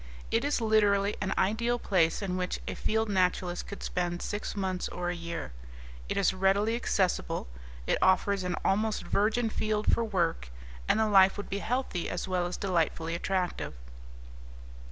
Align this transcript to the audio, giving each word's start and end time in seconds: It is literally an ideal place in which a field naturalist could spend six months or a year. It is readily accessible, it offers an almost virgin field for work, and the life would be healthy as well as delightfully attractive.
It 0.31 0.43
is 0.43 0.59
literally 0.59 1.15
an 1.21 1.31
ideal 1.37 1.77
place 1.77 2.23
in 2.23 2.35
which 2.35 2.59
a 2.67 2.73
field 2.73 3.07
naturalist 3.07 3.67
could 3.67 3.83
spend 3.83 4.23
six 4.23 4.55
months 4.55 4.89
or 4.89 5.11
a 5.11 5.15
year. 5.15 5.51
It 6.09 6.17
is 6.17 6.33
readily 6.33 6.75
accessible, 6.75 7.47
it 7.85 7.99
offers 8.01 8.43
an 8.43 8.55
almost 8.65 9.03
virgin 9.03 9.51
field 9.51 9.93
for 9.93 10.03
work, 10.03 10.49
and 10.87 10.99
the 10.99 11.05
life 11.05 11.37
would 11.37 11.51
be 11.51 11.59
healthy 11.59 12.09
as 12.09 12.27
well 12.27 12.47
as 12.47 12.57
delightfully 12.57 13.13
attractive. 13.13 13.75